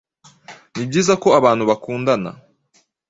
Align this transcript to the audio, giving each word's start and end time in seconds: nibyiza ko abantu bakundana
nibyiza 0.75 1.13
ko 1.23 1.27
abantu 1.39 1.63
bakundana 1.69 2.31